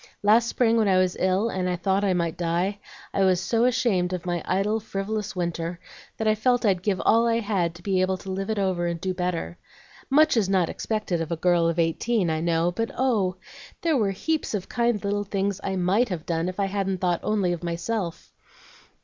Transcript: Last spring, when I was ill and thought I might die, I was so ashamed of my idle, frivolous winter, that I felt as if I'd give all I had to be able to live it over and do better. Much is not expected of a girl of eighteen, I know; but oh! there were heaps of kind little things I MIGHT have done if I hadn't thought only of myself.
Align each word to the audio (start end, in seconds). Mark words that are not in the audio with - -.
Last 0.23 0.47
spring, 0.47 0.77
when 0.77 0.87
I 0.87 0.97
was 0.97 1.15
ill 1.19 1.49
and 1.49 1.79
thought 1.79 2.03
I 2.03 2.13
might 2.15 2.35
die, 2.35 2.79
I 3.13 3.23
was 3.23 3.39
so 3.39 3.65
ashamed 3.65 4.13
of 4.13 4.25
my 4.25 4.41
idle, 4.47 4.79
frivolous 4.79 5.35
winter, 5.35 5.79
that 6.17 6.27
I 6.27 6.33
felt 6.33 6.65
as 6.65 6.71
if 6.71 6.71
I'd 6.77 6.81
give 6.81 6.99
all 7.05 7.27
I 7.27 7.37
had 7.37 7.75
to 7.75 7.83
be 7.83 8.01
able 8.01 8.17
to 8.17 8.31
live 8.31 8.49
it 8.49 8.57
over 8.57 8.87
and 8.87 8.99
do 8.99 9.13
better. 9.13 9.59
Much 10.09 10.35
is 10.35 10.49
not 10.49 10.69
expected 10.69 11.21
of 11.21 11.31
a 11.31 11.35
girl 11.35 11.67
of 11.69 11.77
eighteen, 11.77 12.31
I 12.31 12.39
know; 12.41 12.71
but 12.71 12.89
oh! 12.97 13.35
there 13.83 13.95
were 13.95 14.09
heaps 14.09 14.55
of 14.55 14.67
kind 14.67 15.03
little 15.05 15.23
things 15.23 15.61
I 15.63 15.75
MIGHT 15.75 16.09
have 16.09 16.25
done 16.25 16.49
if 16.49 16.59
I 16.59 16.65
hadn't 16.65 16.97
thought 16.97 17.19
only 17.21 17.53
of 17.53 17.61
myself. 17.63 18.33